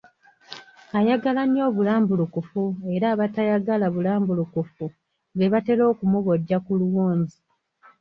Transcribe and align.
Ayagala 0.99 1.41
nnyo 1.45 1.63
obulambulukufu 1.69 2.63
era 2.95 3.05
abataagala 3.13 3.85
bulambulukufu 3.95 4.85
be 5.37 5.47
batera 5.53 5.83
okumubojja 5.91 6.57
ku 6.65 6.71
luwonzi. 6.79 7.37